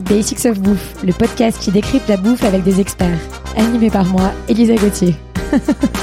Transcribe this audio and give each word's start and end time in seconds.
Basics 0.00 0.46
of 0.46 0.60
Bouffe, 0.60 0.94
le 1.04 1.12
podcast 1.12 1.58
qui 1.60 1.70
décrypte 1.70 2.08
la 2.08 2.16
bouffe 2.16 2.44
avec 2.44 2.62
des 2.62 2.80
experts. 2.80 3.18
Animé 3.56 3.90
par 3.90 4.04
moi, 4.06 4.32
Elisa 4.48 4.74
Gauthier. 4.74 5.14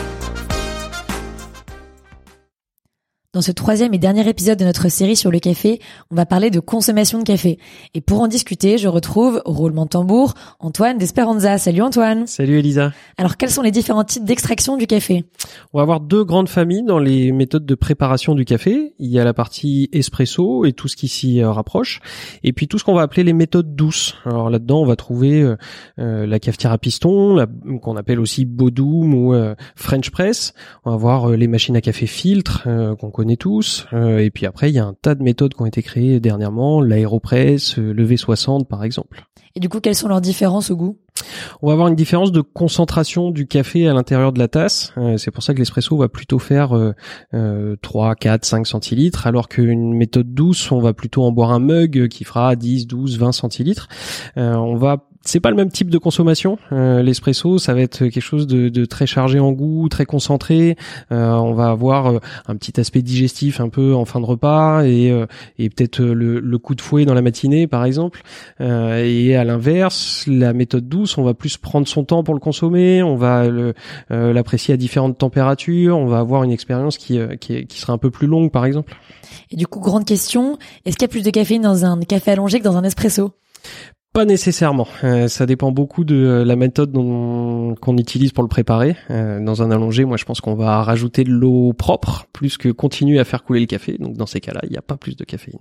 Dans 3.38 3.42
ce 3.42 3.52
troisième 3.52 3.94
et 3.94 4.00
dernier 4.00 4.28
épisode 4.28 4.57
de 4.57 4.66
notre 4.66 4.89
série 4.89 5.16
sur 5.16 5.29
le 5.29 5.38
café, 5.38 5.79
on 6.10 6.16
va 6.16 6.26
parler 6.26 6.50
de 6.50 6.60
consommation 6.60 7.20
de 7.20 7.23
café. 7.23 7.59
Et 7.94 8.02
pour 8.02 8.20
en 8.20 8.27
discuter, 8.27 8.80
je 8.80 8.88
retrouve, 8.88 9.44
roulement 9.45 9.84
de 9.84 9.89
tambour, 9.89 10.34
Antoine 10.59 10.98
d'Esperanza. 10.98 11.59
Salut 11.59 11.84
Antoine. 11.84 12.26
Salut 12.26 12.58
Elisa. 12.58 12.94
Alors 13.16 13.38
quels 13.38 13.52
sont 13.52 13.62
les 13.62 13.70
différents 13.70 14.04
types 14.04 14.26
d'extraction 14.26 14.76
du 14.76 14.88
café? 14.88 15.26
On 15.71 15.77
va 15.77 15.84
avoir 15.84 16.00
deux 16.00 16.23
grandes 16.23 16.50
familles 16.50 16.81
dans 16.81 16.98
les 16.98 17.31
méthodes 17.31 17.68
de 17.68 17.76
préparation 17.76 18.34
du 18.34 18.44
café. 18.44 18.95
Il 18.98 19.12
y 19.12 19.20
a 19.20 19.23
la 19.23 19.36
partie 19.36 19.88
espresso 19.94 20.66
et 20.66 20.73
tout 20.73 20.88
ce 20.88 20.95
qui 20.95 21.08
s'y 21.08 21.40
euh, 21.44 21.52
rapproche. 21.52 21.99
Et 22.44 22.54
puis 22.54 22.67
tout 22.67 22.80
ce 22.80 22.84
qu'on 22.85 22.95
va 22.95 23.04
appeler 23.04 23.23
les 23.23 23.34
méthodes 23.34 23.76
douces. 23.76 24.16
Alors 24.26 24.49
là-dedans, 24.49 24.81
on 24.81 24.88
va 24.88 24.95
trouver 24.95 25.44
euh, 25.44 25.58
euh, 25.99 26.26
la 26.26 26.40
cafetière 26.40 26.72
à 26.72 26.80
piston, 26.80 27.45
qu'on 27.84 27.98
appelle 27.98 28.20
aussi 28.20 28.45
Bodum 28.45 29.13
ou 29.13 29.35
French 29.76 30.09
Press. 30.09 30.55
On 30.85 30.90
va 30.90 30.98
voir 30.98 31.30
les 31.30 31.48
machines 31.48 31.76
à 31.76 31.81
café 31.81 32.08
filtre 32.08 32.67
qu'on 32.99 33.12
connaît 33.12 33.27
tous. 33.36 33.86
Euh, 33.91 34.20
et 34.20 34.30
puis 34.30 34.45
après, 34.45 34.70
il 34.70 34.76
y 34.76 34.80
a 34.80 34.86
un 34.86 34.94
tas 34.94 35.16
de 35.16 35.23
méthodes 35.23 35.54
qui 35.54 35.62
ont 35.62 35.66
été 35.66 35.81
créées 35.81 36.20
dernièrement, 36.22 36.81
l'aéropress, 36.81 37.77
euh, 37.77 37.91
le 37.91 38.08
V60 38.08 38.66
par 38.66 38.84
exemple. 38.84 39.26
Et 39.55 39.59
du 39.59 39.67
coup, 39.70 39.81
quelles 39.81 39.95
sont 39.95 40.08
leurs 40.08 40.22
différences 40.22 40.72
au 40.72 40.77
goût? 40.77 40.98
On 41.62 41.67
va 41.67 41.73
avoir 41.73 41.88
une 41.88 41.95
différence 41.95 42.31
de 42.31 42.41
concentration 42.41 43.31
du 43.31 43.48
café 43.48 43.88
à 43.88 43.94
l'intérieur 43.94 44.31
de 44.31 44.38
la 44.38 44.48
tasse. 44.48 44.94
Euh, 44.98 45.17
c'est 45.17 45.31
pour 45.31 45.41
ça 45.41 45.55
que 45.55 45.59
l'espresso 45.59 45.98
va 45.98 46.08
plutôt 46.08 46.38
faire 46.38 46.70
3, 47.81 48.16
4, 48.16 48.45
5 48.45 48.67
centilitres, 48.67 49.26
alors 49.26 49.50
qu'une 49.50 49.94
méthode 49.94 50.34
douce, 50.34 50.72
on 50.72 50.80
va 50.80 50.94
plutôt 50.94 51.23
en 51.23 51.31
boire 51.31 51.52
un 51.52 51.59
mug 51.59 52.08
qui 52.08 52.23
fera 52.23 52.55
10, 52.55 52.86
12, 52.88 53.17
20 53.17 53.31
centilitres. 53.31 53.88
on 54.36 54.75
va 54.75 55.08
c'est 55.28 55.42
pas 55.42 55.50
le 55.50 55.58
même 55.58 55.70
type 55.70 55.89
de 55.89 55.97
consommation. 55.97 56.58
Euh, 56.72 57.03
l'espresso, 57.03 57.58
ça 57.58 57.73
va 57.73 57.81
être 57.81 58.08
quelque 58.08 58.22
chose 58.22 58.47
de, 58.47 58.86
très 58.86 59.06
chargé 59.06 59.39
en 59.39 59.52
goût, 59.52 59.89
très 59.89 60.06
concentré. 60.06 60.78
Euh, 61.11 61.33
on 61.33 61.53
va 61.53 61.67
avoir 61.70 62.08
euh, 62.08 62.20
un 62.47 62.56
petit 62.56 62.80
aspect 62.80 63.02
digestif 63.02 63.59
un 63.59 63.67
peu 63.67 63.94
en 63.94 64.05
fin 64.05 64.22
de 64.22 64.25
repas 64.25 64.86
et, 64.86 65.14
et 65.59 65.70
peut-être 65.70 66.02
le, 66.02 66.58
coup 66.58 66.75
de 66.75 66.81
fouet 66.81 67.05
dans 67.05 67.14
la 67.14 67.22
matinée, 67.22 67.67
par 67.67 67.86
exemple. 67.86 68.23
et 68.59 69.36
à 69.36 69.44
l'inverse, 69.44 70.23
la 70.28 70.53
méthode 70.53 70.88
douce, 70.88 71.17
on 71.17 71.23
va 71.23 71.33
plus 71.33 71.58
prendre 71.58 71.88
son 71.88 72.03
temps 72.03 72.23
pour 72.23 72.33
le 72.33 72.39
consommer. 72.39 73.03
On 73.03 73.16
va 73.16 73.45
l'apprécier 74.09 74.73
à 74.73 74.78
différentes 74.78 75.17
températures. 75.17 75.98
On 75.98 76.08
va 76.08 76.20
avoir 76.20 76.44
une 76.44 76.52
expérience 76.52 76.98
qui, 76.98 77.20
qui, 77.39 77.67
qui 77.67 77.80
sera 77.80 77.94
un 77.94 77.98
peu 77.98 78.09
plus 78.09 78.28
longue, 78.28 78.52
par 78.52 78.66
exemple. 78.66 78.95
Et 79.52 79.55
du 79.55 79.67
coup, 79.67 79.80
grande 79.80 80.05
question, 80.05 80.58
est-ce 80.86 80.95
qu'il 80.95 81.03
y 81.03 81.09
a 81.09 81.11
plus 81.11 81.23
de 81.23 81.30
caféine 81.30 81.61
dans 81.61 81.86
un 81.86 82.00
café 82.02 82.31
allongé 82.31 82.59
que 82.59 82.64
dans 82.64 82.78
un 82.78 82.83
espresso? 82.83 83.33
Pas 84.18 84.26
nécessairement. 84.26 84.88
Euh, 85.04 85.28
ça 85.28 85.46
dépend 85.46 85.72
beaucoup 85.72 86.04
de 86.04 86.16
euh, 86.16 86.44
la 86.44 86.56
méthode 86.56 86.92
qu'on 86.92 87.98
utilise 87.98 88.32
pour 88.32 88.42
le 88.42 88.50
préparer. 88.50 88.96
Euh, 89.12 89.40
dans 89.40 89.62
un 89.62 89.70
allongé, 89.70 90.06
moi, 90.06 90.18
je 90.18 90.26
pense 90.26 90.42
qu'on 90.42 90.56
va 90.56 90.82
rajouter 90.82 91.23
de 91.23 91.30
l'eau 91.30 91.72
propre 91.73 92.26
plus 92.34 92.58
que 92.58 92.70
continuer 92.70 93.20
à 93.20 93.26
faire 93.26 93.44
couler 93.44 93.60
le 93.60 93.68
café. 93.68 93.95
Donc, 94.00 94.18
dans 94.18 94.26
ces 94.26 94.40
cas-là, 94.40 94.62
il 94.64 94.72
n'y 94.72 94.78
a 94.78 94.82
pas 94.82 94.98
plus 94.98 95.16
de 95.16 95.23
caféine. 95.23 95.60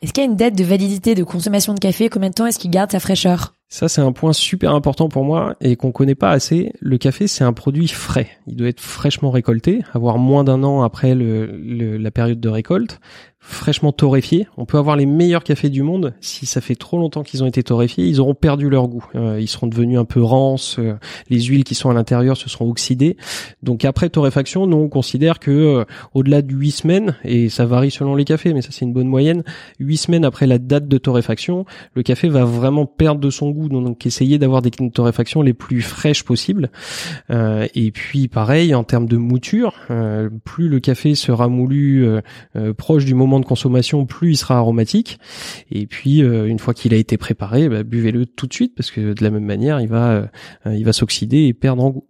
Est-ce 0.00 0.14
qu'il 0.14 0.24
y 0.24 0.26
a 0.26 0.30
une 0.30 0.36
date 0.36 0.56
de 0.56 0.64
validité 0.64 1.14
de 1.14 1.22
consommation 1.22 1.74
de 1.74 1.80
café? 1.80 2.08
Combien 2.08 2.30
de 2.30 2.34
temps 2.34 2.46
est-ce 2.46 2.58
qu'il 2.58 2.70
garde 2.70 2.90
sa 2.90 2.98
fraîcheur? 2.98 3.52
Ça, 3.72 3.88
c'est 3.88 4.02
un 4.02 4.12
point 4.12 4.34
super 4.34 4.74
important 4.74 5.08
pour 5.08 5.24
moi 5.24 5.56
et 5.62 5.76
qu'on 5.76 5.92
connaît 5.92 6.14
pas 6.14 6.30
assez. 6.30 6.74
Le 6.80 6.98
café, 6.98 7.26
c'est 7.26 7.42
un 7.42 7.54
produit 7.54 7.88
frais. 7.88 8.28
Il 8.46 8.56
doit 8.56 8.68
être 8.68 8.80
fraîchement 8.80 9.30
récolté, 9.30 9.82
avoir 9.94 10.18
moins 10.18 10.44
d'un 10.44 10.62
an 10.62 10.82
après 10.82 11.14
le, 11.14 11.96
la 11.96 12.10
période 12.10 12.38
de 12.38 12.48
récolte, 12.50 13.00
fraîchement 13.42 13.92
torréfié. 13.92 14.46
On 14.56 14.64
peut 14.64 14.78
avoir 14.78 14.96
les 14.96 15.04
meilleurs 15.04 15.42
cafés 15.42 15.68
du 15.68 15.82
monde. 15.82 16.14
Si 16.20 16.46
ça 16.46 16.60
fait 16.60 16.76
trop 16.76 16.96
longtemps 16.96 17.24
qu'ils 17.24 17.42
ont 17.42 17.46
été 17.46 17.62
torréfiés, 17.62 18.06
ils 18.06 18.20
auront 18.20 18.34
perdu 18.34 18.70
leur 18.70 18.86
goût. 18.86 19.04
Euh, 19.16 19.38
ils 19.40 19.48
seront 19.48 19.66
devenus 19.66 19.98
un 19.98 20.04
peu 20.04 20.22
rances. 20.22 20.76
Euh, 20.78 20.94
les 21.28 21.40
huiles 21.42 21.64
qui 21.64 21.74
sont 21.74 21.90
à 21.90 21.94
l'intérieur 21.94 22.36
se 22.36 22.48
seront 22.48 22.70
oxydées. 22.70 23.16
Donc 23.62 23.84
après 23.84 24.08
torréfaction, 24.08 24.68
nous 24.68 24.76
on 24.76 24.88
considère 24.88 25.40
que 25.40 25.50
euh, 25.50 25.84
au-delà 26.14 26.40
de 26.40 26.54
8 26.54 26.70
semaines, 26.70 27.16
et 27.24 27.48
ça 27.48 27.66
varie 27.66 27.90
selon 27.90 28.14
les 28.14 28.24
cafés, 28.24 28.54
mais 28.54 28.62
ça 28.62 28.68
c'est 28.70 28.84
une 28.84 28.92
bonne 28.92 29.08
moyenne, 29.08 29.42
8 29.80 29.96
semaines 29.96 30.24
après 30.24 30.46
la 30.46 30.58
date 30.58 30.86
de 30.86 30.98
torréfaction, 30.98 31.66
le 31.94 32.02
café 32.04 32.28
va 32.28 32.44
vraiment 32.44 32.86
perdre 32.86 33.20
de 33.20 33.30
son 33.30 33.50
goût 33.50 33.68
donc 33.68 34.06
essayer 34.06 34.38
d'avoir 34.38 34.62
des 34.62 34.70
torréfactions 34.70 35.42
les 35.42 35.52
plus 35.52 35.82
fraîches 35.82 36.22
possibles. 36.22 36.70
Euh, 37.30 37.66
et 37.74 37.90
puis 37.90 38.28
pareil 38.28 38.74
en 38.74 38.84
termes 38.84 39.06
de 39.06 39.16
mouture, 39.16 39.74
plus 40.44 40.68
le 40.68 40.80
café 40.80 41.14
sera 41.14 41.48
moulu 41.48 42.06
proche 42.76 43.04
du 43.04 43.14
moment 43.14 43.31
de 43.40 43.44
consommation, 43.44 44.06
plus 44.06 44.32
il 44.32 44.36
sera 44.36 44.56
aromatique. 44.56 45.18
Et 45.70 45.86
puis 45.86 46.20
une 46.20 46.58
fois 46.58 46.74
qu'il 46.74 46.94
a 46.94 46.96
été 46.96 47.16
préparé, 47.16 47.68
bah, 47.68 47.82
buvez-le 47.82 48.26
tout 48.26 48.46
de 48.46 48.52
suite 48.52 48.74
parce 48.74 48.90
que 48.90 49.12
de 49.12 49.24
la 49.24 49.30
même 49.30 49.44
manière, 49.44 49.80
il 49.80 49.88
va 49.88 50.30
il 50.66 50.84
va 50.84 50.92
s'oxyder 50.92 51.46
et 51.46 51.54
perdre 51.54 51.84
en 51.84 51.90
goût. 51.90 52.06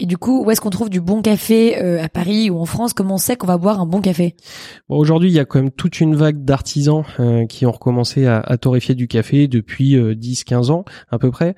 Et 0.00 0.06
du 0.06 0.16
coup, 0.16 0.44
où 0.44 0.50
est-ce 0.52 0.60
qu'on 0.60 0.70
trouve 0.70 0.90
du 0.90 1.00
bon 1.00 1.22
café 1.22 1.82
euh, 1.82 2.00
à 2.00 2.08
Paris 2.08 2.50
ou 2.50 2.60
en 2.60 2.66
France? 2.66 2.92
Comment 2.92 3.14
on 3.14 3.18
sait 3.18 3.34
qu'on 3.34 3.48
va 3.48 3.58
boire 3.58 3.80
un 3.80 3.86
bon 3.86 4.00
café? 4.00 4.36
Bon, 4.88 4.96
Aujourd'hui, 4.96 5.28
il 5.28 5.32
y 5.32 5.40
a 5.40 5.44
quand 5.44 5.60
même 5.60 5.72
toute 5.72 6.00
une 6.00 6.14
vague 6.14 6.44
d'artisans 6.44 7.02
euh, 7.18 7.46
qui 7.46 7.66
ont 7.66 7.72
recommencé 7.72 8.24
à, 8.24 8.38
à, 8.38 8.58
torréfier 8.58 8.94
du 8.94 9.08
café 9.08 9.48
depuis 9.48 9.96
10-15 9.96 10.70
euh, 10.70 10.72
ans 10.72 10.84
à 11.10 11.18
peu 11.18 11.32
près, 11.32 11.56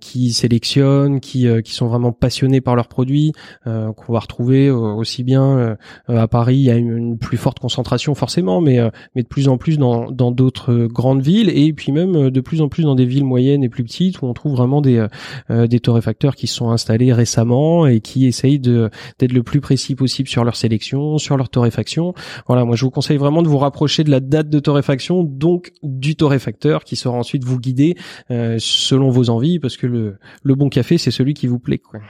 qui 0.00 0.32
sélectionnent, 0.32 1.20
qui, 1.20 1.46
qui 1.62 1.74
sont 1.74 1.88
vraiment 1.88 2.12
passionnés 2.12 2.62
par 2.62 2.74
leurs 2.74 2.88
produits, 2.88 3.32
qu'on 3.64 4.12
va 4.12 4.18
retrouver 4.18 4.70
aussi 4.70 5.24
bien 5.24 5.76
à 6.08 6.28
Paris. 6.28 6.56
Il 6.56 6.62
y 6.62 6.70
a 6.70 6.76
une, 6.76 7.18
plus 7.18 7.36
forte 7.36 7.58
concentration 7.58 8.14
forcément, 8.14 8.60
mais, 8.60 8.78
mais 9.14 9.22
de 9.22 9.28
plus 9.28 9.48
en 9.48 9.58
plus 9.58 9.78
dans 9.78 10.30
d'autres 10.30 10.86
grandes 10.86 11.20
villes 11.20 11.50
et 11.50 11.72
puis 11.72 11.92
même 11.92 12.30
de 12.30 12.40
plus 12.40 12.62
en 12.62 12.68
plus 12.68 12.84
dans 12.84 12.94
des 12.94 13.06
villes 13.06 13.24
moyennes 13.24 13.62
et 13.62 13.68
plus 13.68 13.84
petites 13.84 14.22
où 14.22 14.26
on 14.26 14.34
trouve 14.34 14.52
vraiment 14.52 14.80
des, 14.80 15.06
des 15.50 15.80
torréfacteurs 15.80 16.36
qui 16.36 16.46
sont 16.46 16.70
installés 16.70 17.12
récemment 17.12 17.57
et 17.86 18.00
qui 18.00 18.26
essayent 18.26 18.58
d'être 18.58 19.32
le 19.32 19.42
plus 19.42 19.60
précis 19.60 19.94
possible 19.94 20.28
sur 20.28 20.44
leur 20.44 20.56
sélection, 20.56 21.18
sur 21.18 21.36
leur 21.36 21.48
torréfaction. 21.48 22.14
Voilà, 22.46 22.64
moi 22.64 22.76
je 22.76 22.84
vous 22.84 22.90
conseille 22.90 23.18
vraiment 23.18 23.42
de 23.42 23.48
vous 23.48 23.58
rapprocher 23.58 24.04
de 24.04 24.10
la 24.10 24.20
date 24.20 24.48
de 24.48 24.58
torréfaction, 24.58 25.22
donc 25.22 25.72
du 25.82 26.16
torréfacteur 26.16 26.84
qui 26.84 26.96
sera 26.96 27.16
ensuite 27.16 27.44
vous 27.44 27.58
guider 27.58 27.96
euh, 28.30 28.56
selon 28.58 29.10
vos 29.10 29.30
envies, 29.30 29.58
parce 29.58 29.76
que 29.76 29.86
le, 29.86 30.18
le 30.42 30.54
bon 30.54 30.68
café 30.68 30.98
c'est 30.98 31.10
celui 31.10 31.34
qui 31.34 31.46
vous 31.46 31.58
plaît. 31.58 31.78
Quoi. 31.78 32.00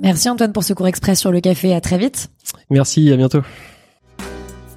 Merci 0.00 0.30
Antoine 0.30 0.52
pour 0.52 0.64
ce 0.64 0.72
cours 0.72 0.88
express 0.88 1.20
sur 1.20 1.32
le 1.32 1.40
café. 1.40 1.74
À 1.74 1.80
très 1.80 1.98
vite. 1.98 2.30
Merci, 2.70 3.12
à 3.12 3.16
bientôt. 3.16 3.42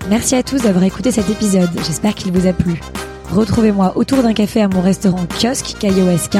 Merci 0.09 0.35
à 0.35 0.43
tous 0.43 0.61
d'avoir 0.61 0.83
écouté 0.83 1.11
cet 1.11 1.29
épisode. 1.29 1.69
J'espère 1.77 2.13
qu'il 2.13 2.31
vous 2.31 2.47
a 2.47 2.53
plu. 2.53 2.79
Retrouvez-moi 3.31 3.97
autour 3.97 4.21
d'un 4.21 4.33
café 4.33 4.61
à 4.61 4.67
mon 4.67 4.81
restaurant 4.81 5.25
kiosque, 5.25 5.77
K-I-O-S-K, 5.79 6.37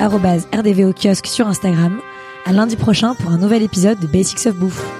rdvo 0.00 0.92
kiosque 0.92 1.26
sur 1.26 1.46
Instagram 1.46 2.00
à 2.48 2.52
lundi 2.52 2.76
prochain 2.76 3.14
pour 3.14 3.30
un 3.30 3.36
nouvel 3.36 3.62
épisode 3.62 4.00
de 4.00 4.06
Basics 4.06 4.46
of 4.46 4.56
Bouffe. 4.56 4.97